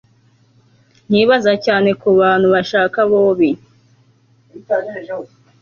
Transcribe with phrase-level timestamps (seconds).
[1.07, 3.49] nkibaza cyane kubantu bashaka bobi